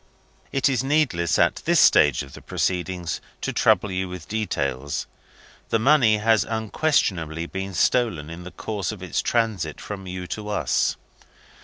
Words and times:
"It 0.51 0.67
is 0.67 0.83
needless, 0.83 1.37
at 1.37 1.57
this 1.65 1.79
stage 1.79 2.23
of 2.23 2.33
the 2.33 2.41
proceedings, 2.41 3.21
to 3.41 3.53
trouble 3.53 3.91
you 3.91 4.09
with 4.09 4.27
details. 4.27 5.05
The 5.69 5.77
money 5.77 6.17
has 6.17 6.43
unquestionably 6.43 7.45
been 7.45 7.75
stolen 7.75 8.27
in 8.27 8.43
the 8.43 8.49
course 8.49 8.91
of 8.91 9.03
its 9.03 9.21
transit 9.21 9.79
from 9.79 10.07
you 10.07 10.25
to 10.25 10.49
us. 10.49 10.97